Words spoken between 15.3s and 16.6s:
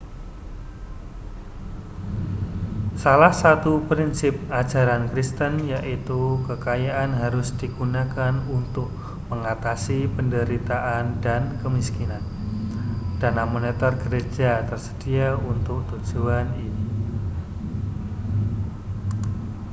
untuk tujuan